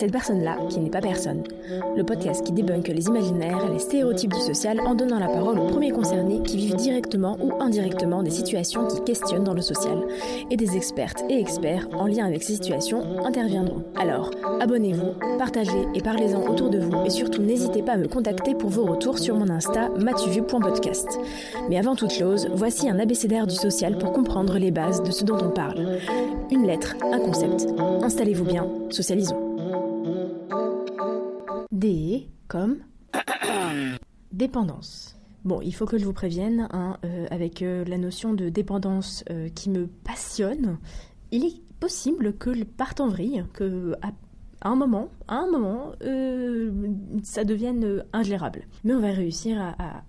Cette 0.00 0.12
personne-là, 0.12 0.56
qui 0.70 0.80
n'est 0.80 0.88
pas 0.88 1.02
personne. 1.02 1.42
Le 1.94 2.02
podcast 2.04 2.42
qui 2.42 2.52
débunk 2.52 2.88
les 2.88 3.04
imaginaires 3.04 3.70
les 3.70 3.78
stéréotypes 3.78 4.32
du 4.32 4.40
social 4.40 4.80
en 4.80 4.94
donnant 4.94 5.18
la 5.18 5.28
parole 5.28 5.58
aux 5.58 5.66
premiers 5.66 5.90
concernés 5.90 6.40
qui 6.42 6.56
vivent 6.56 6.76
directement 6.76 7.36
ou 7.38 7.52
indirectement 7.60 8.22
des 8.22 8.30
situations 8.30 8.86
qui 8.86 9.04
questionnent 9.04 9.44
dans 9.44 9.52
le 9.52 9.60
social. 9.60 9.98
Et 10.50 10.56
des 10.56 10.74
expertes 10.74 11.22
et 11.28 11.38
experts 11.38 11.86
en 11.92 12.06
lien 12.06 12.24
avec 12.24 12.42
ces 12.42 12.54
situations 12.54 13.26
interviendront. 13.26 13.84
Alors, 13.94 14.30
abonnez-vous, 14.62 15.36
partagez 15.38 15.86
et 15.94 16.00
parlez-en 16.00 16.50
autour 16.50 16.70
de 16.70 16.78
vous 16.78 17.04
et 17.04 17.10
surtout 17.10 17.42
n'hésitez 17.42 17.82
pas 17.82 17.92
à 17.92 17.98
me 17.98 18.08
contacter 18.08 18.54
pour 18.54 18.70
vos 18.70 18.86
retours 18.86 19.18
sur 19.18 19.36
mon 19.36 19.50
Insta 19.50 19.90
matuvu.podcast. 19.98 21.18
Mais 21.68 21.76
avant 21.76 21.94
toute 21.94 22.12
chose, 22.12 22.48
voici 22.54 22.88
un 22.88 22.98
abécédaire 22.98 23.46
du 23.46 23.54
social 23.54 23.98
pour 23.98 24.14
comprendre 24.14 24.56
les 24.56 24.70
bases 24.70 25.02
de 25.02 25.10
ce 25.10 25.24
dont 25.26 25.38
on 25.42 25.50
parle. 25.50 25.98
Une 26.50 26.66
lettre, 26.66 26.96
un 27.12 27.18
concept. 27.18 27.66
Installez-vous 28.02 28.44
bien, 28.44 28.66
socialisons. 28.88 29.49
D 31.80 32.28
comme 32.46 32.80
dépendance. 34.32 35.16
Bon, 35.44 35.62
il 35.62 35.74
faut 35.74 35.86
que 35.86 35.96
je 35.96 36.04
vous 36.04 36.12
prévienne, 36.12 36.68
hein, 36.72 36.98
euh, 37.06 37.26
avec 37.30 37.62
euh, 37.62 37.86
la 37.86 37.96
notion 37.96 38.34
de 38.34 38.50
dépendance 38.50 39.24
euh, 39.30 39.48
qui 39.48 39.70
me 39.70 39.86
passionne, 39.86 40.78
il 41.30 41.46
est 41.46 41.58
possible 41.80 42.36
que 42.36 42.52
je 42.52 42.64
parte 42.64 43.00
en 43.00 43.08
vrille, 43.08 43.46
que 43.54 43.94
à, 44.02 44.08
à 44.60 44.68
un 44.68 44.76
moment, 44.76 45.08
à 45.26 45.36
un 45.36 45.50
moment, 45.50 45.92
ça 47.22 47.44
devienne 47.44 48.04
ingérable. 48.12 48.66
Mais 48.84 48.92
on 48.92 49.00
va 49.00 49.12
réussir 49.12 49.58
à, 49.58 49.70
à 49.82 50.02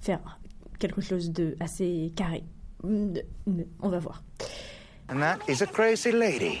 faire 0.00 0.40
quelque 0.78 1.02
chose 1.02 1.30
de 1.32 1.54
assez 1.60 2.14
carré. 2.16 2.44
On 2.82 3.88
va 3.90 3.98
voir. 3.98 4.24
And 5.10 5.18
that 5.18 5.40
is 5.50 5.62
a 5.62 5.66
crazy 5.66 6.12
lady. 6.12 6.60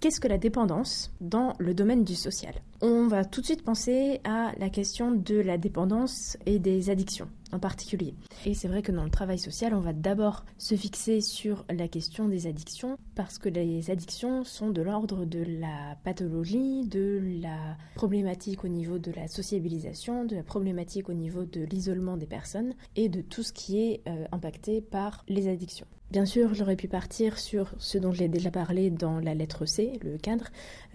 Qu'est-ce 0.00 0.20
que 0.20 0.28
la 0.28 0.38
dépendance 0.38 1.12
dans 1.20 1.52
le 1.58 1.74
domaine 1.74 2.04
du 2.04 2.14
social? 2.14 2.54
On 2.82 3.08
va 3.08 3.26
tout 3.26 3.42
de 3.42 3.46
suite 3.46 3.62
penser 3.62 4.22
à 4.24 4.52
la 4.58 4.70
question 4.70 5.10
de 5.10 5.36
la 5.36 5.58
dépendance 5.58 6.38
et 6.46 6.58
des 6.58 6.88
addictions 6.88 7.28
en 7.52 7.58
particulier. 7.58 8.14
Et 8.46 8.54
c'est 8.54 8.68
vrai 8.68 8.80
que 8.80 8.90
dans 8.90 9.04
le 9.04 9.10
travail 9.10 9.38
social, 9.38 9.74
on 9.74 9.80
va 9.80 9.92
d'abord 9.92 10.46
se 10.56 10.74
fixer 10.76 11.20
sur 11.20 11.66
la 11.68 11.88
question 11.88 12.26
des 12.26 12.46
addictions 12.46 12.96
parce 13.14 13.36
que 13.36 13.50
les 13.50 13.90
addictions 13.90 14.44
sont 14.44 14.70
de 14.70 14.80
l'ordre 14.80 15.26
de 15.26 15.44
la 15.60 15.96
pathologie, 16.04 16.86
de 16.86 17.20
la 17.42 17.76
problématique 17.96 18.64
au 18.64 18.68
niveau 18.68 18.98
de 18.98 19.12
la 19.12 19.28
sociabilisation, 19.28 20.24
de 20.24 20.36
la 20.36 20.42
problématique 20.42 21.10
au 21.10 21.14
niveau 21.14 21.44
de 21.44 21.60
l'isolement 21.60 22.16
des 22.16 22.26
personnes 22.26 22.72
et 22.96 23.10
de 23.10 23.20
tout 23.20 23.42
ce 23.42 23.52
qui 23.52 23.78
est 23.78 24.00
euh, 24.08 24.24
impacté 24.32 24.80
par 24.80 25.22
les 25.28 25.48
addictions. 25.48 25.86
Bien 26.10 26.26
sûr, 26.26 26.54
j'aurais 26.54 26.74
pu 26.74 26.88
partir 26.88 27.38
sur 27.38 27.72
ce 27.78 27.96
dont 27.96 28.10
j'ai 28.10 28.26
déjà 28.26 28.50
parlé 28.50 28.90
dans 28.90 29.20
la 29.20 29.32
lettre 29.32 29.64
C, 29.64 29.92
le 30.02 30.18
cadre, 30.18 30.46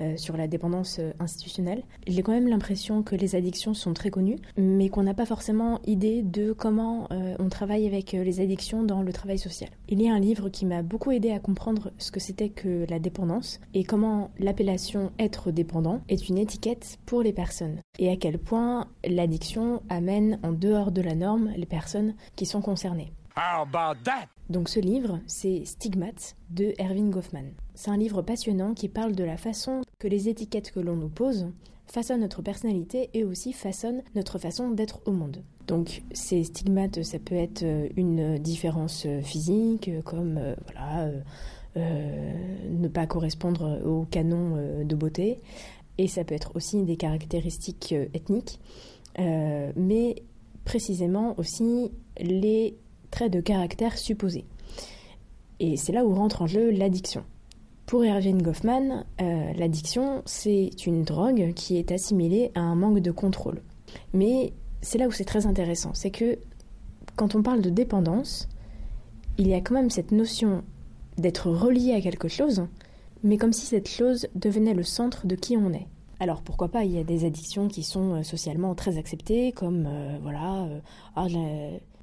euh, 0.01 0.17
sur 0.17 0.35
la 0.35 0.49
dépendance 0.49 0.99
euh, 0.99 1.13
J'ai 2.07 2.21
quand 2.21 2.31
même 2.31 2.47
l'impression 2.47 3.03
que 3.03 3.15
les 3.15 3.35
addictions 3.35 3.73
sont 3.73 3.93
très 3.93 4.09
connues, 4.09 4.37
mais 4.57 4.89
qu'on 4.89 5.03
n'a 5.03 5.13
pas 5.13 5.25
forcément 5.25 5.79
idée 5.85 6.21
de 6.21 6.53
comment 6.53 7.07
euh, 7.11 7.35
on 7.39 7.49
travaille 7.49 7.87
avec 7.87 8.13
euh, 8.13 8.23
les 8.23 8.39
addictions 8.39 8.83
dans 8.83 9.01
le 9.01 9.13
travail 9.13 9.39
social. 9.39 9.69
Il 9.89 10.01
y 10.01 10.09
a 10.09 10.13
un 10.13 10.19
livre 10.19 10.49
qui 10.49 10.65
m'a 10.65 10.81
beaucoup 10.81 11.11
aidé 11.11 11.31
à 11.31 11.39
comprendre 11.39 11.91
ce 11.97 12.11
que 12.11 12.19
c'était 12.19 12.49
que 12.49 12.85
la 12.89 12.99
dépendance 12.99 13.59
et 13.73 13.83
comment 13.83 14.31
l'appellation 14.39 15.11
être 15.19 15.51
dépendant 15.51 16.01
est 16.09 16.29
une 16.29 16.37
étiquette 16.37 16.97
pour 17.05 17.21
les 17.21 17.33
personnes 17.33 17.79
et 17.99 18.09
à 18.09 18.15
quel 18.15 18.39
point 18.39 18.87
l'addiction 19.05 19.81
amène 19.89 20.39
en 20.43 20.51
dehors 20.51 20.91
de 20.91 21.01
la 21.01 21.15
norme 21.15 21.51
les 21.55 21.65
personnes 21.65 22.15
qui 22.35 22.45
sont 22.45 22.61
concernées. 22.61 23.11
Donc 24.49 24.69
ce 24.69 24.79
livre, 24.79 25.19
c'est 25.27 25.65
Stigmates 25.65 26.35
de 26.51 26.73
Erwin 26.77 27.09
Goffman. 27.09 27.51
C'est 27.73 27.89
un 27.89 27.97
livre 27.97 28.21
passionnant 28.21 28.73
qui 28.73 28.89
parle 28.89 29.13
de 29.13 29.23
la 29.23 29.37
façon 29.37 29.81
que 29.99 30.07
les 30.07 30.29
étiquettes 30.29 30.71
que 30.71 30.79
l'on 30.79 30.95
nous 30.95 31.09
pose 31.09 31.47
façonnent 31.87 32.21
notre 32.21 32.41
personnalité 32.41 33.09
et 33.13 33.23
aussi 33.23 33.53
façonnent 33.53 34.03
notre 34.15 34.39
façon 34.39 34.71
d'être 34.71 35.01
au 35.05 35.11
monde. 35.11 35.43
Donc 35.67 36.03
ces 36.13 36.43
stigmates, 36.43 37.03
ça 37.03 37.19
peut 37.19 37.35
être 37.35 37.63
euh, 37.63 37.89
une 37.95 38.37
différence 38.37 39.05
euh, 39.05 39.21
physique, 39.21 39.89
euh, 39.89 40.01
comme 40.01 40.39
voilà, 40.63 41.11
ne 41.75 42.87
pas 42.87 43.05
correspondre 43.05 43.81
au 43.85 44.05
canon 44.05 44.85
de 44.85 44.95
beauté, 44.95 45.41
et 45.97 46.07
ça 46.07 46.23
peut 46.23 46.33
être 46.33 46.55
aussi 46.55 46.83
des 46.83 46.95
caractéristiques 46.95 47.93
ethniques, 48.13 48.61
mais 49.17 50.23
précisément 50.63 51.37
aussi 51.37 51.91
les 52.17 52.77
de 53.23 53.41
caractère 53.41 53.97
supposés. 53.97 54.45
Et 55.59 55.77
c'est 55.77 55.93
là 55.93 56.05
où 56.05 56.13
rentre 56.13 56.41
en 56.41 56.47
jeu 56.47 56.69
l'addiction. 56.71 57.23
Pour 57.85 58.03
Erwin 58.03 58.41
Goffman, 58.41 59.05
euh, 59.21 59.53
l'addiction, 59.53 60.21
c'est 60.25 60.71
une 60.85 61.03
drogue 61.03 61.53
qui 61.53 61.77
est 61.77 61.91
assimilée 61.91 62.51
à 62.55 62.61
un 62.61 62.75
manque 62.75 62.99
de 62.99 63.11
contrôle. 63.11 63.61
Mais 64.13 64.53
c'est 64.81 64.97
là 64.97 65.07
où 65.07 65.11
c'est 65.11 65.25
très 65.25 65.45
intéressant, 65.45 65.91
c'est 65.93 66.11
que 66.11 66.37
quand 67.15 67.35
on 67.35 67.43
parle 67.43 67.61
de 67.61 67.69
dépendance, 67.69 68.49
il 69.37 69.47
y 69.47 69.53
a 69.53 69.61
quand 69.61 69.75
même 69.75 69.89
cette 69.89 70.11
notion 70.11 70.63
d'être 71.17 71.49
relié 71.49 71.93
à 71.93 72.01
quelque 72.01 72.27
chose, 72.27 72.65
mais 73.23 73.37
comme 73.37 73.53
si 73.53 73.65
cette 73.65 73.87
chose 73.87 74.27
devenait 74.35 74.73
le 74.73 74.83
centre 74.83 75.25
de 75.27 75.35
qui 75.35 75.55
on 75.55 75.71
est. 75.71 75.87
Alors 76.19 76.41
pourquoi 76.41 76.69
pas, 76.69 76.83
il 76.83 76.91
y 76.91 76.97
a 76.97 77.03
des 77.03 77.25
addictions 77.25 77.67
qui 77.67 77.83
sont 77.83 78.15
euh, 78.15 78.23
socialement 78.23 78.73
très 78.75 78.97
acceptées, 78.97 79.51
comme 79.51 79.85
euh, 79.87 80.17
voilà, 80.21 80.67
ah, 81.15 81.27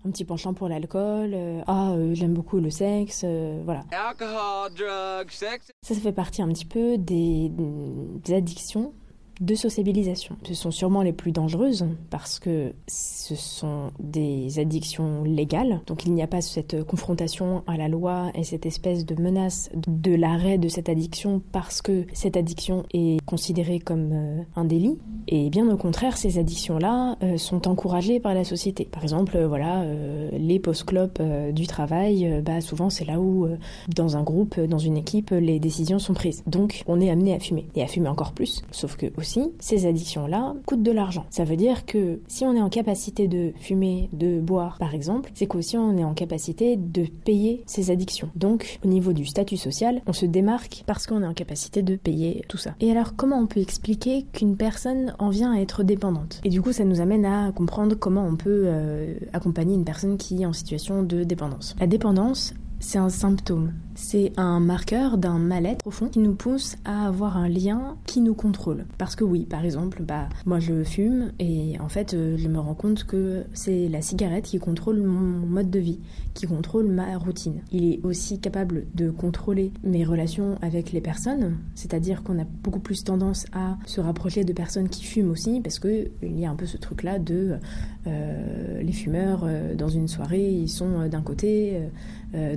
un 0.05 0.11
petit 0.11 0.25
penchant 0.25 0.53
pour 0.55 0.69
l'alcool, 0.69 1.33
euh, 1.35 1.63
ah 1.67 1.93
euh, 1.93 2.15
j'aime 2.15 2.35
beaucoup 2.35 2.59
le 2.59 2.71
sexe, 2.71 3.23
euh, 3.25 3.63
voilà. 3.65 3.85
Alcohol, 3.93 4.73
drugs, 4.77 5.31
sex. 5.31 5.71
Ça, 5.83 5.95
ça 5.95 6.01
fait 6.01 6.13
partie 6.13 6.43
un 6.43 6.49
petit 6.49 6.65
peu 6.65 6.99
des, 6.99 7.51
des 7.51 8.35
addictions 8.35 8.93
de 9.43 9.57
sociabilisation. 9.57 10.37
Ce 10.45 10.55
sont 10.55 10.71
sûrement 10.71 11.03
les 11.03 11.13
plus 11.13 11.33
dangereuses 11.33 11.85
parce 12.11 12.39
que 12.39 12.73
ce 12.87 13.35
sont 13.35 13.91
des 13.99 14.61
addictions 14.61 15.25
légales. 15.25 15.81
Donc 15.87 16.07
il 16.07 16.13
n'y 16.13 16.23
a 16.23 16.29
pas 16.29 16.41
cette 16.41 16.85
confrontation 16.85 17.65
à 17.67 17.77
la 17.77 17.89
loi 17.89 18.31
et 18.37 18.45
cette 18.45 18.67
espèce 18.67 19.05
de 19.05 19.21
menace 19.21 19.69
de 19.75 20.15
l'arrêt 20.15 20.59
de 20.59 20.69
cette 20.69 20.89
addiction 20.89 21.43
parce 21.51 21.83
que 21.83 22.07
cette 22.13 22.37
addiction 22.37 22.85
est 22.95 23.21
considérée 23.27 23.81
comme 23.81 24.11
euh, 24.13 24.43
un 24.55 24.65
délit. 24.65 24.99
Et 25.27 25.51
bien 25.51 25.69
au 25.69 25.77
contraire, 25.77 26.17
ces 26.17 26.39
addictions-là 26.39 27.17
euh, 27.23 27.37
sont 27.37 27.67
encouragées 27.67 28.21
par 28.21 28.35
la 28.35 28.45
société. 28.45 28.85
Par 28.85 29.03
exemple, 29.03 29.37
euh, 29.37 29.49
voilà, 29.49 29.85
les 30.33 30.61
post-clopes 30.61 31.21
du 31.53 31.67
travail, 31.67 32.43
bah, 32.45 32.61
souvent 32.61 32.91
c'est 32.91 33.05
là 33.05 33.21
où, 33.21 33.49
dans 33.95 34.17
un 34.17 34.23
groupe, 34.23 34.59
dans 34.61 34.79
une 34.79 34.97
équipe, 34.97 35.31
les 35.31 35.59
décisions 35.59 35.99
sont 35.99 36.15
prises. 36.15 36.43
Donc 36.47 36.85
on 36.87 37.01
est 37.01 37.11
amené 37.11 37.35
à 37.35 37.41
fumer. 37.41 37.67
Et 37.75 37.83
à 37.83 37.87
fumer 37.87 38.09
encore 38.09 38.33
plus. 38.33 38.63
Sauf 38.71 38.97
que 38.97 39.07
aussi, 39.17 39.32
ces 39.59 39.87
addictions-là 39.87 40.55
coûtent 40.67 40.83
de 40.83 40.91
l'argent. 40.91 41.27
Ça 41.31 41.45
veut 41.45 41.57
dire 41.57 41.87
que 41.87 42.21
si 42.29 42.45
on 42.45 42.55
est 42.55 42.61
en 42.61 42.69
capacité 42.69 43.29
de 43.29 43.53
fumer, 43.59 44.09
de 44.13 44.41
boire, 44.41 44.77
par 44.79 44.95
exemple, 44.95 45.31
c'est 45.35 45.47
qu'aussi 45.47 45.77
on 45.77 45.97
est 45.97 46.05
en 46.05 46.15
capacité 46.15 46.77
de 46.77 47.07
payer 47.25 47.63
ces 47.67 47.91
addictions. 47.91 48.31
Donc, 48.37 48.79
au 48.85 48.89
niveau 48.89 49.13
du 49.13 49.27
statut 49.27 49.57
social, 49.57 50.03
on 50.07 50.13
se 50.13 50.27
démarque 50.27 50.85
parce 50.87 51.07
qu'on 51.07 51.23
est 51.23 51.27
en 51.27 51.35
capacité 51.35 51.83
de 51.83 51.97
payer 51.97 52.45
tout 52.49 52.59
ça. 52.59 52.75
Et 52.81 52.91
alors, 52.91 53.15
comment 53.17 53.39
on 53.39 53.47
peut 53.47 53.61
expliquer 53.61 54.27
qu'une 54.33 54.57
personne 54.57 55.15
en 55.19 55.31
vient 55.31 55.53
à 55.53 55.61
être 55.61 55.83
dépendante? 55.83 56.41
Et 56.45 56.49
du 56.49 56.63
coup, 56.63 56.73
ça 56.73 56.85
nous 56.85 57.01
amène 57.01 57.25
à 57.25 57.53
comprendre 57.53 57.95
comment 57.95 58.27
on 58.27 58.37
peut 58.37 58.65
euh, 58.67 59.15
accompagner 59.33 59.75
une 59.75 59.85
personne 59.85 60.17
qui 60.17 60.43
est 60.43 60.47
en 60.47 60.53
situation 60.53 61.03
de 61.03 61.25
dépendance. 61.25 61.75
La 61.81 61.87
dépendance, 61.87 62.55
c'est 62.81 62.99
un 62.99 63.09
symptôme 63.09 63.73
C'est 63.95 64.33
un 64.39 64.59
marqueur 64.59 65.19
d'un 65.19 65.39
mal-être 65.39 65.79
profond 65.79 66.09
qui 66.09 66.19
nous 66.19 66.35
pousse 66.35 66.77
à 66.85 67.07
avoir 67.07 67.37
un 67.37 67.49
lien 67.49 67.97
qui 68.07 68.21
nous 68.21 68.35
contrôle. 68.35 68.87
Parce 68.97 69.17
que 69.17 69.25
oui, 69.25 69.45
par 69.45 69.65
exemple, 69.65 70.03
bah, 70.03 70.29
moi 70.47 70.61
je 70.61 70.83
fume 70.83 71.33
et 71.39 71.79
en 71.79 71.89
fait 71.89 72.15
euh, 72.15 72.37
je 72.39 72.49
me 72.49 72.59
rends 72.59 72.75
compte 72.75 73.05
que 73.05 73.45
c'est 73.53 73.89
la 73.89 74.01
cigarette 74.01 74.45
qui 74.45 74.59
contrôle 74.59 75.03
mon 75.03 75.47
mode 75.47 75.71
de 75.71 75.79
vie, 75.79 76.01
qui 76.33 76.47
contrôle 76.47 76.89
ma 76.89 77.17
routine. 77.19 77.61
Il 77.71 77.93
est 77.93 78.01
aussi 78.03 78.39
capable 78.41 78.87
de 78.95 79.11
contrôler 79.11 79.73
mes 79.85 80.05
relations 80.05 80.57
avec 80.63 80.93
les 80.93 81.01
personnes, 81.01 81.59
c'est-à-dire 81.75 82.23
qu'on 82.23 82.39
a 82.39 82.45
beaucoup 82.45 82.81
plus 82.81 83.05
tendance 83.05 83.47
à 83.53 83.77
se 83.85 84.01
rapprocher 84.01 84.45
de 84.45 84.53
personnes 84.53 84.89
qui 84.89 85.05
fument 85.05 85.31
aussi, 85.31 85.61
parce 85.61 85.79
que 85.79 86.09
il 86.23 86.39
y 86.39 86.47
a 86.47 86.51
un 86.51 86.57
peu 86.57 86.67
ce 86.67 86.79
truc-là 86.79 87.19
de 87.19 87.59
euh, 88.07 88.83
les 88.83 88.93
fumeurs 88.93 89.43
euh, 89.45 89.75
dans 89.75 89.89
une 89.89 90.09
soirée, 90.09 90.51
ils 90.51 90.71
sont 90.71 91.09
d'un 91.09 91.23
côté 91.23 91.79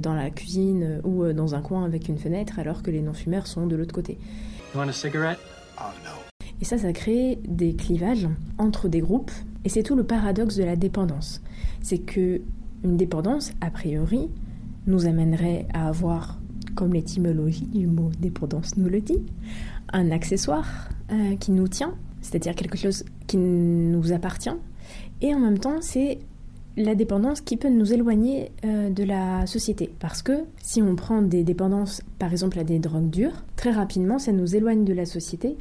dans 0.01 0.13
la 0.13 0.29
cuisine 0.29 1.01
ou 1.03 1.24
dans 1.33 1.55
un 1.55 1.61
coin 1.61 1.85
avec 1.85 2.07
une 2.07 2.17
fenêtre, 2.17 2.59
alors 2.59 2.83
que 2.83 2.91
les 2.91 3.01
non-fumeurs 3.01 3.47
sont 3.47 3.67
de 3.67 3.75
l'autre 3.75 3.93
côté. 3.93 4.17
You 4.73 4.79
want 4.79 4.89
a 4.89 4.93
cigarette? 4.93 5.39
Oh 5.77 5.91
no. 6.03 6.25
Et 6.61 6.65
ça, 6.65 6.77
ça 6.77 6.93
crée 6.93 7.39
des 7.47 7.75
clivages 7.75 8.27
entre 8.57 8.87
des 8.87 9.01
groupes. 9.01 9.31
Et 9.65 9.69
c'est 9.69 9.83
tout 9.83 9.95
le 9.95 10.03
paradoxe 10.03 10.55
de 10.55 10.63
la 10.63 10.75
dépendance. 10.75 11.41
C'est 11.81 11.99
que 11.99 12.41
une 12.83 12.97
dépendance, 12.97 13.51
a 13.61 13.71
priori, 13.71 14.29
nous 14.87 15.05
amènerait 15.05 15.65
à 15.73 15.87
avoir, 15.87 16.39
comme 16.75 16.93
l'étymologie 16.93 17.65
du 17.65 17.87
mot 17.87 18.11
dépendance 18.19 18.77
nous 18.77 18.89
le 18.89 19.01
dit, 19.01 19.25
un 19.91 20.11
accessoire 20.11 20.89
euh, 21.11 21.35
qui 21.37 21.51
nous 21.51 21.67
tient, 21.67 21.95
c'est-à-dire 22.21 22.55
quelque 22.55 22.77
chose 22.77 23.03
qui 23.27 23.37
nous 23.37 24.11
appartient. 24.11 24.55
Et 25.21 25.33
en 25.33 25.39
même 25.39 25.57
temps, 25.57 25.81
c'est 25.81 26.19
la 26.77 26.95
dépendance 26.95 27.41
qui 27.41 27.57
peut 27.57 27.69
nous 27.69 27.93
éloigner 27.93 28.51
euh, 28.65 28.89
de 28.89 29.03
la 29.03 29.45
société. 29.45 29.91
Parce 29.99 30.21
que 30.21 30.43
si 30.61 30.81
on 30.81 30.95
prend 30.95 31.21
des 31.21 31.43
dépendances, 31.43 32.01
par 32.19 32.31
exemple 32.31 32.59
à 32.59 32.63
des 32.63 32.79
drogues 32.79 33.09
dures, 33.09 33.43
très 33.55 33.71
rapidement, 33.71 34.19
ça 34.19 34.31
nous 34.31 34.55
éloigne 34.55 34.83
de 34.83 34.93
la 34.93 35.05
société 35.05 35.57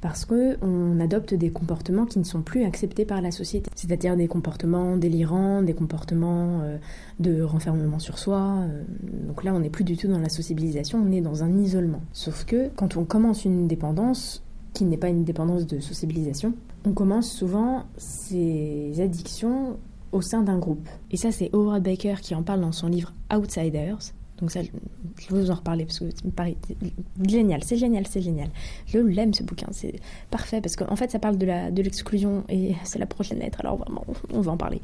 parce 0.00 0.24
qu'on 0.24 1.00
adopte 1.00 1.34
des 1.34 1.50
comportements 1.50 2.04
qui 2.04 2.18
ne 2.18 2.24
sont 2.24 2.42
plus 2.42 2.64
acceptés 2.64 3.04
par 3.04 3.22
la 3.22 3.30
société. 3.30 3.70
C'est-à-dire 3.74 4.16
des 4.16 4.28
comportements 4.28 4.96
délirants, 4.96 5.62
des 5.62 5.72
comportements 5.72 6.60
euh, 6.62 6.76
de 7.18 7.42
renfermement 7.42 7.98
sur 7.98 8.18
soi. 8.18 8.58
Euh. 8.60 8.82
donc 9.26 9.42
là, 9.42 9.54
on 9.54 9.60
n'est 9.60 9.70
plus 9.70 9.84
du 9.84 9.96
tout 9.96 10.08
dans 10.08 10.18
la 10.18 10.28
sociabilisation, 10.28 11.02
on 11.04 11.12
est 11.12 11.22
dans 11.22 11.42
un 11.42 11.58
isolement. 11.58 12.02
Sauf 12.12 12.44
que 12.44 12.68
quand 12.76 12.96
on 12.96 13.04
commence 13.04 13.44
une 13.44 13.66
dépendance, 13.66 14.42
qui 14.74 14.84
n'est 14.84 14.98
pas 14.98 15.08
une 15.08 15.24
dépendance 15.24 15.66
de 15.66 15.80
sociabilisation, 15.80 16.52
on 16.84 16.92
commence 16.92 17.30
souvent 17.30 17.86
ces 17.96 18.92
addictions 19.00 19.78
au 20.12 20.22
sein 20.22 20.42
d'un 20.42 20.58
groupe. 20.58 20.88
Et 21.10 21.16
ça, 21.16 21.32
c'est 21.32 21.50
Howard 21.54 21.82
Baker 21.82 22.16
qui 22.20 22.34
en 22.34 22.42
parle 22.42 22.60
dans 22.60 22.72
son 22.72 22.88
livre 22.88 23.12
Outsiders. 23.34 24.12
Donc 24.38 24.50
ça, 24.50 24.60
je 24.62 24.68
vais 25.34 25.40
vous 25.40 25.50
en 25.50 25.54
reparler 25.54 25.86
parce 25.86 25.98
que 25.98 26.10
ça 26.10 26.44
génial, 27.26 27.64
c'est 27.64 27.78
génial, 27.78 28.06
c'est 28.06 28.20
génial. 28.20 28.50
Je 28.86 28.98
l'aime 28.98 29.32
ce 29.32 29.42
bouquin, 29.42 29.68
c'est 29.70 29.94
parfait 30.30 30.60
parce 30.60 30.76
qu'en 30.76 30.96
fait 30.96 31.10
ça 31.10 31.18
parle 31.18 31.38
de 31.38 31.46
la 31.46 31.70
de 31.70 31.82
l'exclusion 31.82 32.44
et 32.50 32.74
c'est 32.84 32.98
la 32.98 33.06
prochaine 33.06 33.38
lettre, 33.38 33.60
alors 33.60 33.76
vraiment 33.76 34.04
on 34.34 34.42
va 34.42 34.52
en 34.52 34.58
parler. 34.58 34.82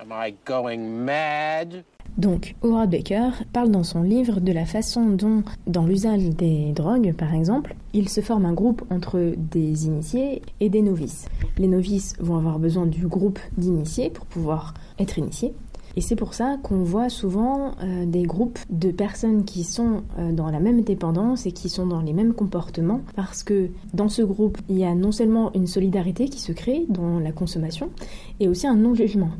Am 0.00 0.12
I 0.12 0.32
going 0.46 0.78
mad? 0.78 1.82
Donc, 2.16 2.54
Howard 2.62 2.88
Baker 2.88 3.30
parle 3.52 3.72
dans 3.72 3.82
son 3.82 4.02
livre 4.02 4.38
de 4.38 4.52
la 4.52 4.64
façon 4.64 5.06
dont, 5.06 5.42
dans 5.66 5.86
l'usage 5.86 6.22
des 6.30 6.72
drogues 6.72 7.12
par 7.14 7.34
exemple, 7.34 7.74
il 7.94 8.08
se 8.08 8.20
forme 8.20 8.46
un 8.46 8.52
groupe 8.52 8.84
entre 8.90 9.34
des 9.36 9.86
initiés 9.86 10.42
et 10.60 10.68
des 10.68 10.82
novices. 10.82 11.26
Les 11.58 11.66
novices 11.66 12.14
vont 12.20 12.36
avoir 12.36 12.60
besoin 12.60 12.86
du 12.86 13.08
groupe 13.08 13.40
d'initiés 13.56 14.08
pour 14.08 14.26
pouvoir 14.26 14.74
être 15.00 15.18
initiés, 15.18 15.52
et 15.96 16.00
c'est 16.00 16.14
pour 16.14 16.32
ça 16.32 16.58
qu'on 16.62 16.84
voit 16.84 17.08
souvent 17.08 17.72
euh, 17.82 18.06
des 18.06 18.22
groupes 18.22 18.60
de 18.70 18.92
personnes 18.92 19.44
qui 19.44 19.64
sont 19.64 20.04
euh, 20.20 20.30
dans 20.30 20.48
la 20.48 20.60
même 20.60 20.82
dépendance 20.82 21.44
et 21.44 21.50
qui 21.50 21.68
sont 21.68 21.88
dans 21.88 22.02
les 22.02 22.12
mêmes 22.12 22.34
comportements, 22.34 23.00
parce 23.16 23.42
que 23.42 23.70
dans 23.94 24.08
ce 24.08 24.22
groupe, 24.22 24.58
il 24.68 24.78
y 24.78 24.84
a 24.84 24.94
non 24.94 25.10
seulement 25.10 25.52
une 25.54 25.66
solidarité 25.66 26.28
qui 26.28 26.40
se 26.40 26.52
crée 26.52 26.86
dans 26.88 27.18
la 27.18 27.32
consommation, 27.32 27.90
et 28.38 28.46
aussi 28.46 28.68
un 28.68 28.76
non-jugement. 28.76 29.30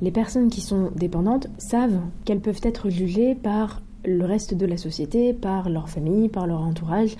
Les 0.00 0.10
personnes 0.10 0.48
qui 0.48 0.60
sont 0.60 0.90
dépendantes 0.94 1.48
savent 1.58 2.00
qu'elles 2.24 2.40
peuvent 2.40 2.60
être 2.62 2.88
jugées 2.88 3.34
par 3.34 3.82
le 4.04 4.24
reste 4.24 4.54
de 4.54 4.64
la 4.64 4.76
société, 4.76 5.32
par 5.32 5.68
leur 5.68 5.88
famille, 5.88 6.28
par 6.28 6.46
leur 6.46 6.60
entourage. 6.60 7.12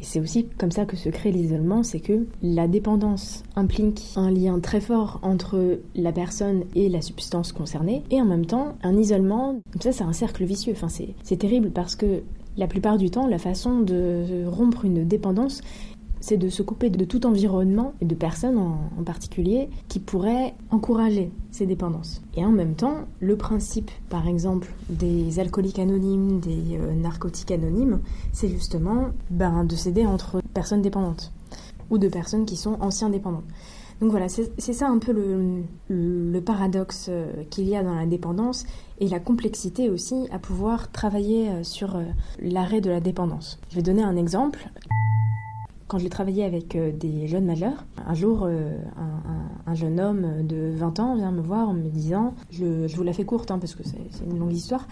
Et 0.00 0.04
c'est 0.04 0.20
aussi 0.20 0.46
comme 0.58 0.70
ça 0.70 0.84
que 0.84 0.96
se 0.96 1.08
crée 1.08 1.32
l'isolement, 1.32 1.82
c'est 1.82 2.00
que 2.00 2.26
la 2.40 2.68
dépendance 2.68 3.42
implique 3.56 4.12
un 4.16 4.30
lien 4.30 4.60
très 4.60 4.80
fort 4.80 5.18
entre 5.22 5.80
la 5.94 6.12
personne 6.12 6.64
et 6.74 6.88
la 6.88 7.02
substance 7.02 7.52
concernée, 7.52 8.04
et 8.10 8.20
en 8.20 8.26
même 8.26 8.46
temps 8.46 8.76
un 8.82 8.96
isolement. 8.96 9.60
Ça, 9.80 9.92
c'est 9.92 10.04
un 10.04 10.12
cercle 10.12 10.44
vicieux. 10.44 10.72
Enfin, 10.72 10.88
c'est 10.88 11.36
terrible 11.36 11.70
parce 11.70 11.96
que 11.96 12.22
la 12.56 12.66
plupart 12.66 12.96
du 12.96 13.10
temps, 13.10 13.26
la 13.26 13.38
façon 13.38 13.80
de 13.80 14.44
rompre 14.46 14.84
une 14.84 15.06
dépendance, 15.06 15.62
c'est 16.20 16.36
de 16.36 16.48
se 16.48 16.62
couper 16.62 16.90
de 16.90 17.04
tout 17.04 17.26
environnement 17.26 17.94
et 18.00 18.04
de 18.04 18.14
personnes 18.14 18.58
en, 18.58 19.02
particulier 19.04 19.70
qui 19.88 19.98
pourraient 19.98 20.54
encourager 20.70 21.32
ces 21.50 21.66
dépendances. 21.66 22.22
Et 22.36 22.44
en 22.44 22.50
même 22.50 22.74
temps, 22.74 23.06
le 23.18 23.36
principe, 23.36 23.90
par 24.10 24.28
exemple, 24.28 24.72
des 24.90 25.40
alcooliques 25.40 25.78
anonymes, 25.78 26.38
des 26.38 26.76
euh, 26.76 26.92
narcotiques 26.94 27.50
anonymes, 27.50 28.00
c'est 28.32 28.48
justement 28.48 29.08
ben, 29.30 29.64
de 29.64 29.74
s'aider 29.74 30.06
entre 30.06 30.42
personnes 30.54 30.82
dépendantes 30.82 31.32
ou 31.88 31.98
de 31.98 32.08
personnes 32.08 32.44
qui 32.44 32.56
sont 32.56 32.76
anciens 32.80 33.08
dépendants. 33.08 33.42
Donc 34.00 34.10
voilà, 34.10 34.28
c'est 34.28 34.72
ça 34.72 34.88
un 34.88 34.98
peu 34.98 35.12
le, 35.12 35.62
le 35.88 36.40
paradoxe 36.40 37.06
euh, 37.10 37.42
qu'il 37.50 37.68
y 37.68 37.76
a 37.76 37.82
dans 37.82 37.94
la 37.94 38.06
dépendance 38.06 38.64
et 38.98 39.08
la 39.08 39.18
complexité 39.18 39.90
aussi 39.90 40.26
à 40.30 40.38
pouvoir 40.38 40.90
travailler 40.90 41.48
euh, 41.48 41.64
sur 41.64 42.00
l'arrêt 42.38 42.80
de 42.80 42.90
la 42.90 43.00
dépendance. 43.00 43.58
Je 43.70 43.76
vais 43.76 43.82
donner 43.82 44.02
un 44.02 44.16
exemple 44.16 44.70
quand 45.90 45.98
j'ai 45.98 46.08
travaillé 46.08 46.44
avec 46.44 46.76
euh, 46.76 46.92
des 46.92 47.26
jeunes 47.26 47.46
majeurs, 47.46 47.84
un 48.06 48.14
jour, 48.14 48.44
euh, 48.44 48.78
un, 49.66 49.74
jeune 49.74 49.98
homme 49.98 50.46
de 50.46 50.70
20 50.76 51.00
ans 51.00 51.16
vient 51.16 51.32
me 51.32 51.42
voir 51.42 51.68
en 51.68 51.74
me 51.74 51.88
disant, 51.88 52.34
je, 52.50 52.86
vous 52.94 53.02
la 53.02 53.12
fais 53.12 53.24
courte 53.24 53.50
hein, 53.50 53.58
parce 53.58 53.74
que 53.74 53.82
c'est 53.82 54.24
une 54.24 54.38
longue 54.38 54.52
histoire, 54.52 54.86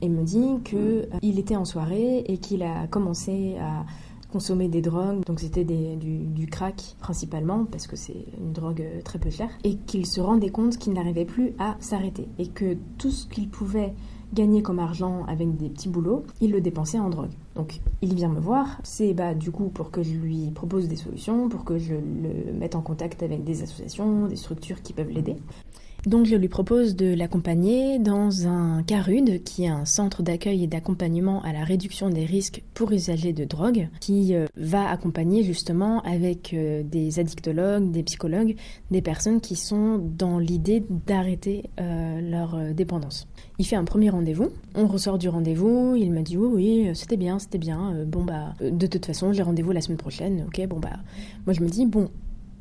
et 0.00 0.08
me 0.08 0.22
dit 0.22 0.60
qu'il 0.64 0.78
euh, 0.78 1.18
était 1.40 1.56
en 1.56 1.64
soirée 1.64 2.18
et 2.28 2.38
qu'il 2.38 2.62
a 2.62 2.86
commencé 2.86 3.56
à 3.60 3.84
consommer 4.30 4.68
des 4.68 4.80
drogues, 4.80 5.24
donc 5.24 5.40
c'était 5.40 5.64
du, 5.64 6.46
crack 6.46 6.94
principalement, 7.00 7.64
parce 7.64 7.88
que 7.88 7.96
c'est 7.96 8.24
une 8.38 8.52
drogue 8.52 8.84
très 9.04 9.18
peu 9.18 9.30
chère, 9.30 9.50
et 9.64 9.74
qu'il 9.74 10.06
se 10.06 10.20
rendait 10.20 10.50
compte 10.50 10.78
qu'il 10.78 10.92
n'arrivait 10.92 11.24
plus 11.24 11.54
à 11.58 11.74
s'arrêter, 11.80 12.28
et 12.38 12.46
que 12.46 12.76
tout 12.98 13.10
ce 13.10 13.26
qu'il 13.26 13.48
pouvait 13.48 13.92
gagner 14.34 14.62
comme 14.62 14.78
argent 14.78 15.24
avec 15.26 15.56
des 15.56 15.68
petits 15.68 15.88
boulots, 15.88 16.24
il 16.40 16.50
le 16.50 16.60
dépensait 16.60 16.98
en 16.98 17.08
drogue. 17.08 17.30
Donc 17.54 17.80
il 18.02 18.14
vient 18.14 18.28
me 18.28 18.40
voir, 18.40 18.78
c'est 18.82 19.14
bah, 19.14 19.34
du 19.34 19.50
coup 19.50 19.68
pour 19.68 19.90
que 19.90 20.02
je 20.02 20.14
lui 20.14 20.50
propose 20.50 20.88
des 20.88 20.96
solutions, 20.96 21.48
pour 21.48 21.64
que 21.64 21.78
je 21.78 21.94
le 21.94 22.52
mette 22.52 22.74
en 22.74 22.82
contact 22.82 23.22
avec 23.22 23.44
des 23.44 23.62
associations, 23.62 24.26
des 24.26 24.36
structures 24.36 24.82
qui 24.82 24.92
peuvent 24.92 25.10
l'aider. 25.10 25.36
Donc 26.06 26.26
je 26.26 26.36
lui 26.36 26.48
propose 26.48 26.96
de 26.96 27.14
l'accompagner 27.14 27.98
dans 27.98 28.46
un 28.46 28.82
CARUD, 28.82 29.42
qui 29.42 29.64
est 29.64 29.68
un 29.68 29.86
centre 29.86 30.22
d'accueil 30.22 30.64
et 30.64 30.66
d'accompagnement 30.66 31.42
à 31.42 31.52
la 31.54 31.64
réduction 31.64 32.10
des 32.10 32.26
risques 32.26 32.62
pour 32.74 32.92
usagers 32.92 33.32
de 33.32 33.44
drogue, 33.44 33.88
qui 34.00 34.34
euh, 34.34 34.46
va 34.54 34.90
accompagner 34.90 35.42
justement 35.42 36.02
avec 36.02 36.52
euh, 36.52 36.82
des 36.82 37.18
addictologues, 37.20 37.90
des 37.90 38.02
psychologues, 38.02 38.54
des 38.90 39.00
personnes 39.00 39.40
qui 39.40 39.56
sont 39.56 39.98
dans 39.98 40.38
l'idée 40.38 40.84
d'arrêter 41.06 41.70
euh, 41.80 42.20
leur 42.20 42.74
dépendance. 42.74 43.26
Il 43.58 43.64
fait 43.64 43.76
un 43.76 43.84
premier 43.84 44.10
rendez-vous, 44.10 44.50
on 44.74 44.86
ressort 44.86 45.16
du 45.16 45.30
rendez-vous, 45.30 45.94
il 45.96 46.12
me 46.12 46.20
dit 46.20 46.36
oui 46.36 46.48
oui 46.52 46.90
c'était 46.94 47.16
bien, 47.16 47.38
c'était 47.38 47.58
bien, 47.58 48.04
bon 48.06 48.24
bah 48.24 48.54
de 48.60 48.86
toute 48.86 49.06
façon 49.06 49.32
j'ai 49.32 49.42
rendez-vous 49.42 49.72
la 49.72 49.80
semaine 49.80 49.98
prochaine, 49.98 50.44
ok 50.48 50.66
bon 50.66 50.80
bah. 50.80 50.98
Moi 51.46 51.54
je 51.54 51.60
me 51.60 51.68
dis 51.68 51.86
bon 51.86 52.10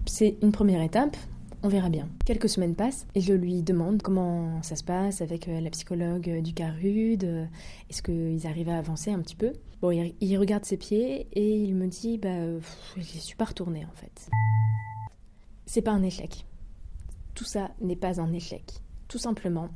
c'est 0.06 0.36
une 0.42 0.52
première 0.52 0.82
étape, 0.82 1.18
on 1.64 1.70
verra 1.70 1.90
bien. 1.90 2.10
Quelques 2.26 2.50
semaines 2.50 2.76
passent 2.76 3.08
et 3.16 3.22
je 3.22 3.34
lui 3.34 3.64
demande 3.64 4.02
comment 4.02 4.62
ça 4.62 4.76
se 4.76 4.84
passe 4.84 5.22
avec 5.22 5.48
euh, 5.48 5.62
la 5.62 5.70
psychologue 5.70 6.30
euh, 6.30 6.42
du 6.42 6.54
CARUD. 6.54 7.24
Euh, 7.24 7.46
est-ce 7.90 8.04
qu'ils 8.04 8.46
arrivent 8.46 8.70
à 8.70 8.78
avancer 8.78 9.12
un 9.12 9.20
petit 9.22 9.38
peu? 9.38 9.54
Bon, 9.82 9.92
il 9.92 10.38
regarde 10.38 10.66
ses 10.66 10.78
pieds 10.78 11.28
et 11.32 11.56
il 11.64 11.76
me 11.76 11.88
dit 11.88 12.18
Bah, 12.18 12.60
je 12.98 13.02
suis 13.02 13.36
pas 13.36 13.46
retournée 13.46 13.86
en 13.86 13.96
fait. 13.96 14.30
C'est 15.66 15.82
pas 15.82 15.92
un 15.92 16.04
échec. 16.04 16.46
Tout 17.34 17.46
ça 17.46 17.72
n'est 17.82 17.96
pas 17.96 18.22
un 18.22 18.32
échec. 18.34 18.64
Tout 19.08 19.18
simplement, 19.18 19.70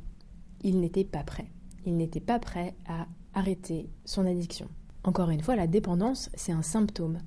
il 0.62 0.80
n'était 0.80 1.04
pas 1.04 1.22
prêt. 1.24 1.50
Il 1.84 1.96
n'était 1.96 2.20
pas 2.20 2.38
prêt 2.38 2.74
à 2.86 3.06
arrêter 3.34 3.88
son 4.04 4.26
addiction. 4.26 4.68
Encore 5.04 5.30
une 5.30 5.42
fois, 5.42 5.56
la 5.56 5.66
dépendance, 5.66 6.30
c'est 6.34 6.52
un 6.52 6.62
symptôme 6.62 7.18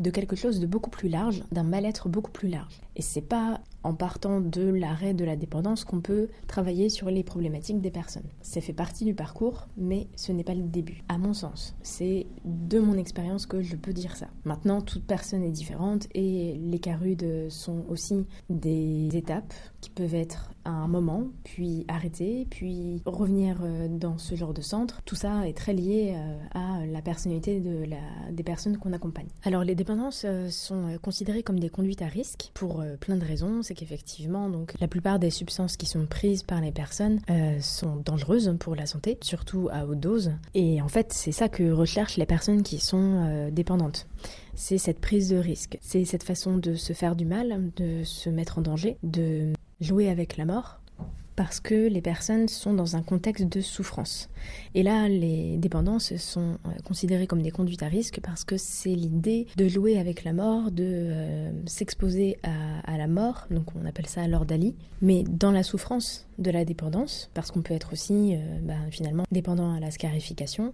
de 0.00 0.10
quelque 0.10 0.36
chose 0.36 0.60
de 0.60 0.66
beaucoup 0.66 0.90
plus 0.90 1.08
large, 1.08 1.42
d'un 1.52 1.62
mal-être 1.62 2.08
beaucoup 2.08 2.30
plus 2.30 2.48
large. 2.48 2.80
Et 2.96 3.02
c'est 3.02 3.22
pas 3.22 3.60
en 3.86 3.94
partant 3.94 4.40
de 4.40 4.62
l'arrêt 4.62 5.14
de 5.14 5.24
la 5.24 5.36
dépendance 5.36 5.84
qu'on 5.84 6.00
peut 6.00 6.26
travailler 6.48 6.88
sur 6.88 7.08
les 7.08 7.22
problématiques 7.22 7.80
des 7.80 7.92
personnes. 7.92 8.28
Ça 8.42 8.60
fait 8.60 8.72
partie 8.72 9.04
du 9.04 9.14
parcours, 9.14 9.68
mais 9.76 10.08
ce 10.16 10.32
n'est 10.32 10.42
pas 10.42 10.54
le 10.54 10.64
début, 10.64 11.04
à 11.08 11.18
mon 11.18 11.32
sens. 11.32 11.76
C'est 11.82 12.26
de 12.44 12.80
mon 12.80 12.98
expérience 12.98 13.46
que 13.46 13.62
je 13.62 13.76
peux 13.76 13.92
dire 13.92 14.16
ça. 14.16 14.26
Maintenant, 14.44 14.80
toute 14.80 15.04
personne 15.04 15.44
est 15.44 15.52
différente 15.52 16.08
et 16.14 16.58
les 16.60 16.80
carudes 16.80 17.48
sont 17.48 17.84
aussi 17.88 18.26
des 18.50 19.16
étapes 19.16 19.54
qui 19.86 19.90
peuvent 19.90 20.16
être 20.16 20.50
à 20.64 20.70
un 20.70 20.88
moment, 20.88 21.28
puis 21.44 21.84
arrêter, 21.86 22.44
puis 22.50 23.00
revenir 23.06 23.58
euh, 23.62 23.86
dans 23.88 24.18
ce 24.18 24.34
genre 24.34 24.52
de 24.52 24.60
centre. 24.60 25.00
Tout 25.04 25.14
ça 25.14 25.46
est 25.46 25.56
très 25.56 25.72
lié 25.72 26.16
euh, 26.16 26.36
à 26.54 26.84
la 26.86 27.02
personnalité 27.02 27.60
de 27.60 27.84
la, 27.84 28.32
des 28.32 28.42
personnes 28.42 28.76
qu'on 28.76 28.92
accompagne. 28.92 29.28
Alors 29.44 29.62
les 29.62 29.76
dépendances 29.76 30.24
euh, 30.26 30.50
sont 30.50 30.98
considérées 31.00 31.44
comme 31.44 31.60
des 31.60 31.68
conduites 31.68 32.02
à 32.02 32.06
risque 32.06 32.50
pour 32.52 32.82
plein 32.98 33.16
de 33.16 33.24
raisons. 33.24 33.62
C'est 33.62 33.74
qu'effectivement, 33.74 34.48
donc 34.48 34.74
la 34.80 34.88
plupart 34.88 35.20
des 35.20 35.30
substances 35.30 35.76
qui 35.76 35.86
sont 35.86 36.04
prises 36.06 36.42
par 36.42 36.60
les 36.60 36.72
personnes 36.72 37.20
sont 37.60 37.96
dangereuses 38.04 38.56
pour 38.58 38.74
la 38.74 38.86
santé, 38.86 39.18
surtout 39.22 39.68
à 39.70 39.86
haute 39.86 40.00
dose. 40.00 40.32
Et 40.54 40.82
en 40.82 40.88
fait, 40.88 41.12
c'est 41.12 41.32
ça 41.32 41.48
que 41.48 41.70
recherchent 41.70 42.16
les 42.16 42.26
personnes 42.26 42.62
qui 42.62 42.80
sont 42.80 43.50
dépendantes 43.52 44.06
c'est 44.56 44.78
cette 44.78 45.00
prise 45.00 45.28
de 45.28 45.36
risque, 45.36 45.78
c'est 45.80 46.04
cette 46.04 46.24
façon 46.24 46.56
de 46.56 46.74
se 46.74 46.92
faire 46.92 47.14
du 47.14 47.24
mal, 47.24 47.70
de 47.76 48.02
se 48.04 48.30
mettre 48.30 48.58
en 48.58 48.62
danger, 48.62 48.96
de 49.02 49.52
jouer 49.80 50.08
avec 50.08 50.36
la 50.36 50.46
mort 50.46 50.80
parce 51.36 51.60
que 51.60 51.74
les 51.86 52.00
personnes 52.00 52.48
sont 52.48 52.72
dans 52.72 52.96
un 52.96 53.02
contexte 53.02 53.44
de 53.44 53.60
souffrance. 53.60 54.28
Et 54.74 54.82
là, 54.82 55.08
les 55.08 55.58
dépendances 55.58 56.16
sont 56.16 56.58
euh, 56.66 56.70
considérées 56.84 57.26
comme 57.26 57.42
des 57.42 57.50
conduites 57.50 57.82
à 57.82 57.88
risque 57.88 58.20
parce 58.22 58.44
que 58.44 58.56
c'est 58.56 58.94
l'idée 58.94 59.46
de 59.56 59.68
jouer 59.68 59.98
avec 59.98 60.24
la 60.24 60.32
mort, 60.32 60.70
de 60.70 60.84
euh, 60.84 61.50
s'exposer 61.66 62.38
à, 62.42 62.96
la 62.96 63.06
mort, 63.06 63.46
donc 63.50 63.66
on 63.76 63.84
appelle 63.84 64.06
ça 64.06 64.26
l'ordalie, 64.26 64.74
mais 65.02 65.22
dans 65.28 65.50
la 65.50 65.62
souffrance 65.62 66.26
de 66.38 66.50
la 66.50 66.64
dépendance, 66.64 67.30
parce 67.34 67.50
qu'on 67.50 67.60
peut 67.60 67.74
être 67.74 67.92
aussi 67.92 68.34
euh, 68.34 68.38
bah, 68.62 68.74
finalement 68.90 69.24
dépendant 69.30 69.74
à 69.74 69.80
la 69.80 69.90
scarification. 69.90 70.72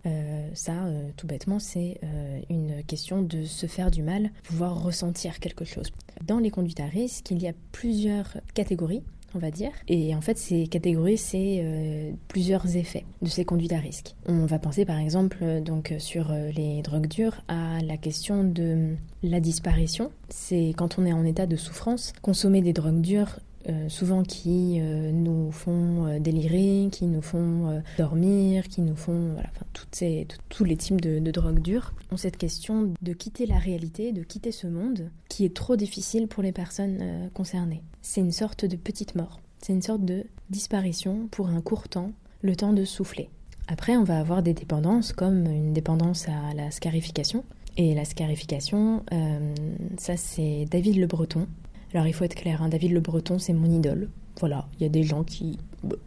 ça, 0.55 0.75
tout 1.17 1.27
bêtement, 1.27 1.59
c'est 1.59 2.01
une 2.49 2.85
question 2.85 3.23
de 3.23 3.45
se 3.45 3.67
faire 3.67 3.91
du 3.91 4.03
mal, 4.03 4.31
pouvoir 4.45 4.83
ressentir 4.83 5.41
quelque 5.41 5.65
chose. 5.65 5.91
Dans 6.25 6.39
les 6.39 6.51
conduites 6.51 6.81
à 6.81 6.87
risque, 6.87 7.31
il 7.31 7.43
y 7.43 7.49
a 7.49 7.53
plusieurs 7.73 8.37
catégories 8.55 9.03
on 9.35 9.39
va 9.39 9.51
dire. 9.51 9.73
Et 9.89 10.15
en 10.15 10.21
fait, 10.21 10.39
ces 10.39 10.67
catégories, 10.67 11.19
c'est 11.19 11.61
euh, 11.63 12.13
plusieurs 12.29 12.77
effets 12.77 13.05
de 13.23 13.29
ces 13.29 13.45
conduites 13.45 13.73
à 13.73 13.79
risque. 13.79 14.15
On 14.27 14.47
va 14.47 14.59
penser 14.59 14.85
par 14.85 14.99
exemple 14.99 15.39
euh, 15.43 15.61
donc 15.61 15.95
sur 15.99 16.31
euh, 16.31 16.51
les 16.51 16.83
drogues 16.83 17.07
dures 17.07 17.43
à 17.49 17.81
la 17.83 17.97
question 17.97 18.45
de 18.45 18.95
la 19.23 19.41
disparition. 19.41 20.11
C'est 20.29 20.75
quand 20.77 20.99
on 20.99 21.07
est 21.07 21.13
en 21.13 21.25
état 21.25 21.47
de 21.47 21.57
souffrance, 21.57 22.13
consommer 22.23 22.63
des 22.63 22.73
drogues 22.73 23.01
dures 23.01 23.39
souvent 23.89 24.23
qui 24.23 24.81
nous 24.81 25.51
font 25.53 26.19
délirer, 26.19 26.89
qui 26.91 27.07
nous 27.07 27.23
font 27.23 27.83
dormir, 27.99 28.69
qui 28.69 28.81
nous 28.83 28.97
font 28.97 29.33
voilà, 29.35 29.51
toutes 29.73 29.95
ces, 29.95 30.27
tous 30.49 30.65
les 30.65 30.77
types 30.77 31.01
de, 31.01 31.19
de 31.19 31.31
drogues 31.31 31.61
dures 31.61 31.93
ont 32.11 32.17
cette 32.17 32.37
question 32.37 32.93
de 33.01 33.13
quitter 33.13 33.47
la 33.47 33.59
réalité, 33.59 34.13
de 34.13 34.23
quitter 34.23 34.53
ce 34.53 34.67
monde 34.67 35.11
qui 35.29 35.45
est 35.45 35.55
trop 35.55 35.77
difficile 35.77 36.29
pour 36.29 36.43
les 36.43 36.53
personnes 36.53 37.31
concernées 37.35 37.83
c'est 38.03 38.21
une 38.21 38.33
sorte 38.33 38.65
de 38.65 38.77
petite 38.77 39.15
mort. 39.15 39.41
C'est 39.61 39.73
une 39.73 39.83
sorte 39.83 40.05
de 40.05 40.27
disparition 40.51 41.29
pour 41.31 41.49
un 41.49 41.61
court 41.61 41.89
temps, 41.89 42.11
le 42.43 42.57
temps 42.57 42.73
de 42.73 42.85
souffler. 42.85 43.31
Après, 43.69 43.97
on 43.97 44.03
va 44.03 44.19
avoir 44.19 44.43
des 44.43 44.55
dépendances 44.55 45.13
comme 45.13 45.47
une 45.47 45.73
dépendance 45.73 46.29
à 46.29 46.53
la 46.55 46.71
scarification. 46.73 47.45
Et 47.77 47.95
la 47.95 48.05
scarification, 48.05 49.03
euh, 49.13 49.55
ça 49.97 50.17
c'est 50.17 50.67
David 50.71 50.97
Le 50.97 51.07
Breton. 51.07 51.47
Alors 51.95 52.07
il 52.07 52.15
faut 52.15 52.25
être 52.25 52.35
clair, 52.35 52.63
hein, 52.63 52.69
David 52.69 52.93
Le 52.93 53.01
Breton 53.01 53.39
c'est 53.39 53.53
mon 53.53 53.71
idole. 53.71 54.09
Voilà, 54.41 54.67
il 54.79 54.83
y 54.83 54.87
a 54.87 54.89
des 54.89 55.03
gens 55.03 55.25
qui 55.25 55.59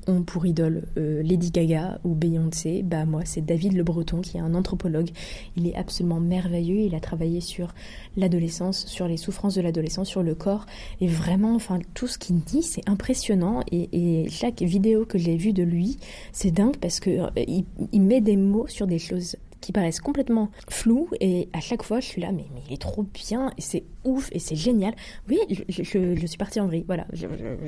ont 0.07 0.23
pour 0.23 0.45
idole 0.45 0.83
euh, 0.97 1.21
Lady 1.21 1.51
Gaga 1.51 1.99
ou 2.03 2.15
Beyoncé, 2.15 2.81
bah 2.81 3.05
moi 3.05 3.21
c'est 3.23 3.45
David 3.45 3.73
Le 3.73 3.83
Breton 3.83 4.21
qui 4.21 4.37
est 4.37 4.39
un 4.39 4.55
anthropologue. 4.55 5.09
Il 5.55 5.67
est 5.67 5.75
absolument 5.75 6.19
merveilleux. 6.19 6.79
Il 6.79 6.95
a 6.95 6.99
travaillé 6.99 7.39
sur 7.39 7.73
l'adolescence, 8.17 8.85
sur 8.87 9.07
les 9.07 9.17
souffrances 9.17 9.55
de 9.55 9.61
l'adolescence, 9.61 10.07
sur 10.07 10.23
le 10.23 10.33
corps 10.33 10.65
et 11.01 11.07
vraiment, 11.07 11.53
enfin 11.55 11.79
tout 11.93 12.07
ce 12.07 12.17
qu'il 12.17 12.39
dit 12.39 12.63
c'est 12.63 12.87
impressionnant 12.89 13.61
et, 13.71 14.27
chaque 14.29 14.61
vidéo 14.61 15.05
que 15.05 15.17
j'ai 15.17 15.37
vue 15.37 15.53
de 15.53 15.63
lui 15.63 15.97
c'est 16.31 16.51
dingue 16.51 16.77
parce 16.77 16.99
que 16.99 17.09
euh, 17.09 17.63
il, 17.91 18.01
met 18.01 18.21
des 18.21 18.37
mots 18.37 18.67
sur 18.67 18.87
des 18.87 18.99
choses 18.99 19.35
qui 19.61 19.71
paraissent 19.71 19.99
complètement 19.99 20.49
floues 20.69 21.09
et 21.19 21.49
à 21.53 21.59
chaque 21.59 21.83
fois 21.83 21.99
je 21.99 22.05
suis 22.05 22.21
là 22.21 22.31
mais, 22.31 22.45
il 22.67 22.73
est 22.73 22.81
trop 22.81 23.03
bien 23.03 23.51
et 23.57 23.61
c'est 23.61 23.83
ouf 24.03 24.29
et 24.31 24.39
c'est 24.39 24.55
génial. 24.55 24.93
Oui, 25.29 25.37
je, 25.69 25.83
suis 25.83 26.37
partie 26.37 26.59
en 26.59 26.67
vrille, 26.67 26.85
voilà, 26.87 27.07
je, 27.13 27.27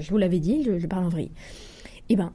vous 0.09 0.17
l'avais 0.17 0.39
dit, 0.39 0.63
je, 0.63 0.85
parle 0.87 1.05
en 1.05 1.09
vrille. 1.09 1.31
Eh 2.09 2.15
ben, 2.15 2.31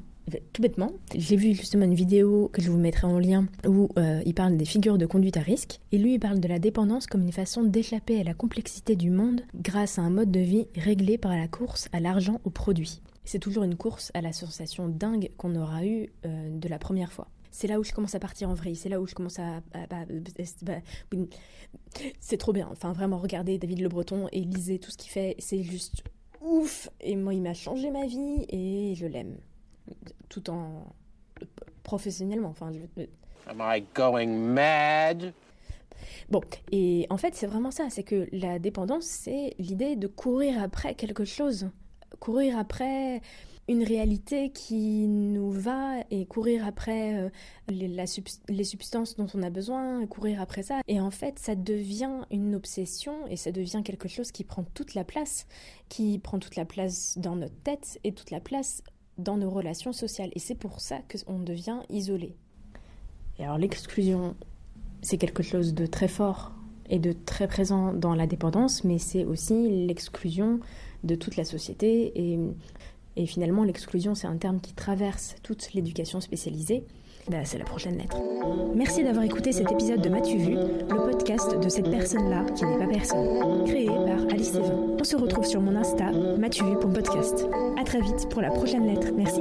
tout 0.52 0.62
bêtement, 0.62 0.92
j'ai 1.14 1.36
vu 1.36 1.54
justement 1.54 1.84
une 1.84 1.94
vidéo 1.94 2.48
que 2.52 2.62
je 2.62 2.70
vous 2.70 2.78
mettrai 2.78 3.06
en 3.06 3.18
lien 3.18 3.46
où 3.66 3.88
euh, 3.98 4.22
il 4.24 4.34
parle 4.34 4.56
des 4.56 4.64
figures 4.64 4.98
de 4.98 5.06
conduite 5.06 5.36
à 5.36 5.40
risque 5.40 5.80
et 5.90 5.98
lui 5.98 6.14
il 6.14 6.20
parle 6.20 6.40
de 6.40 6.48
la 6.48 6.58
dépendance 6.58 7.06
comme 7.06 7.22
une 7.22 7.32
façon 7.32 7.62
d'échapper 7.62 8.20
à 8.20 8.24
la 8.24 8.34
complexité 8.34 8.96
du 8.96 9.10
monde 9.10 9.42
grâce 9.54 9.98
à 9.98 10.02
un 10.02 10.10
mode 10.10 10.30
de 10.30 10.40
vie 10.40 10.66
réglé 10.76 11.18
par 11.18 11.36
la 11.36 11.48
course 11.48 11.88
à 11.92 12.00
l'argent, 12.00 12.40
au 12.44 12.50
produit. 12.50 13.00
C'est 13.24 13.38
toujours 13.38 13.64
une 13.64 13.76
course 13.76 14.10
à 14.14 14.20
la 14.20 14.32
sensation 14.32 14.88
dingue 14.88 15.30
qu'on 15.36 15.54
aura 15.54 15.84
eue 15.84 16.08
euh, 16.26 16.48
de 16.50 16.68
la 16.68 16.78
première 16.78 17.12
fois. 17.12 17.28
C'est 17.52 17.68
là 17.68 17.78
où 17.78 17.84
je 17.84 17.92
commence 17.92 18.16
à 18.16 18.18
partir 18.18 18.50
en 18.50 18.54
vrille, 18.54 18.74
c'est 18.74 18.88
là 18.88 19.00
où 19.00 19.06
je 19.06 19.14
commence 19.14 19.38
à... 19.38 19.60
c'est 22.18 22.36
trop 22.38 22.52
bien, 22.52 22.68
enfin 22.72 22.92
vraiment 22.92 23.18
regardez 23.18 23.58
David 23.58 23.80
Le 23.80 23.88
Breton 23.88 24.26
et 24.32 24.40
lisez 24.40 24.80
tout 24.80 24.90
ce 24.90 24.96
qu'il 24.96 25.12
fait, 25.12 25.36
c'est 25.38 25.62
juste 25.62 26.02
ouf 26.40 26.88
et 27.00 27.14
moi 27.14 27.34
il 27.34 27.42
m'a 27.42 27.54
changé 27.54 27.90
ma 27.90 28.06
vie 28.06 28.44
et 28.48 28.94
je 28.96 29.06
l'aime 29.06 29.36
tout 30.28 30.50
en 30.50 30.92
professionnellement. 31.82 32.48
Enfin, 32.48 32.72
je... 32.72 33.04
Am 33.46 33.60
I 33.60 33.84
going 33.94 34.28
mad? 34.28 35.32
Bon, 36.30 36.40
et 36.70 37.06
en 37.10 37.16
fait, 37.16 37.34
c'est 37.34 37.46
vraiment 37.46 37.70
ça, 37.70 37.88
c'est 37.90 38.02
que 38.02 38.28
la 38.32 38.58
dépendance, 38.58 39.04
c'est 39.04 39.54
l'idée 39.58 39.96
de 39.96 40.06
courir 40.06 40.62
après 40.62 40.94
quelque 40.94 41.24
chose, 41.24 41.68
courir 42.18 42.58
après 42.58 43.20
une 43.68 43.84
réalité 43.84 44.50
qui 44.50 45.06
nous 45.06 45.50
va 45.50 46.04
et 46.10 46.26
courir 46.26 46.66
après 46.66 47.14
euh, 47.14 47.30
les, 47.68 48.64
substances 48.64 49.16
dont 49.16 49.28
on 49.34 49.42
a 49.42 49.50
besoin, 49.50 50.04
courir 50.06 50.40
après 50.40 50.62
ça. 50.62 50.80
Et 50.88 51.00
en 51.00 51.10
fait, 51.10 51.38
ça 51.38 51.54
devient 51.54 52.22
une 52.30 52.54
obsession 52.54 53.26
et 53.28 53.36
ça 53.36 53.52
devient 53.52 53.82
quelque 53.84 54.08
chose 54.08 54.32
qui 54.32 54.44
prend 54.44 54.64
toute 54.74 54.94
la 54.94 55.04
place, 55.04 55.46
qui 55.88 56.18
prend 56.18 56.38
toute 56.38 56.56
la 56.56 56.64
place 56.64 57.16
dans 57.18 57.36
notre 57.36 57.56
tête 57.62 58.00
et 58.04 58.12
toute 58.12 58.30
la 58.30 58.40
place 58.40 58.82
dans 59.18 59.36
nos 59.36 59.50
relations 59.50 59.92
sociales. 59.92 60.30
Et 60.34 60.38
c'est 60.38 60.56
pour 60.56 60.80
ça 60.80 60.98
qu'on 61.00 61.38
devient 61.38 61.80
isolé. 61.88 62.34
Et 63.38 63.44
alors 63.44 63.58
l'exclusion, 63.58 64.34
c'est 65.02 65.18
quelque 65.18 65.42
chose 65.42 65.72
de 65.72 65.86
très 65.86 66.08
fort 66.08 66.52
et 66.90 66.98
de 66.98 67.12
très 67.12 67.46
présent 67.46 67.92
dans 67.92 68.14
la 68.14 68.26
dépendance, 68.26 68.82
mais 68.84 68.98
c'est 68.98 69.24
aussi 69.24 69.86
l'exclusion 69.86 70.60
de 71.04 71.14
toute 71.14 71.36
la 71.36 71.44
société. 71.44 72.12
Et 73.16 73.26
finalement, 73.26 73.64
l'exclusion, 73.64 74.14
c'est 74.14 74.26
un 74.26 74.36
terme 74.36 74.60
qui 74.60 74.72
traverse 74.74 75.36
toute 75.42 75.72
l'éducation 75.74 76.20
spécialisée. 76.20 76.84
Bah, 77.30 77.44
c'est 77.44 77.58
la 77.58 77.64
prochaine 77.64 77.98
lettre. 77.98 78.16
Merci 78.74 79.04
d'avoir 79.04 79.24
écouté 79.24 79.52
cet 79.52 79.70
épisode 79.70 80.00
de 80.00 80.08
M'as-tu 80.08 80.38
vu, 80.38 80.54
le 80.54 81.10
podcast 81.10 81.56
de 81.56 81.68
cette 81.68 81.88
personne-là 81.88 82.44
qui 82.56 82.64
n'est 82.64 82.78
pas 82.78 82.86
personne, 82.86 83.64
créé 83.64 83.86
par 83.86 84.20
Alice 84.32 84.48
Steven. 84.48 84.96
On 84.98 85.04
se 85.04 85.16
retrouve 85.16 85.44
sur 85.44 85.60
mon 85.60 85.76
Insta, 85.76 86.10
M'as-tu 86.10 86.64
vu 86.64 86.76
pour 86.78 86.92
podcast. 86.92 87.46
À 87.78 87.84
très 87.84 88.00
vite 88.00 88.28
pour 88.28 88.42
la 88.42 88.50
prochaine 88.50 88.86
lettre. 88.86 89.08
Merci. 89.16 89.40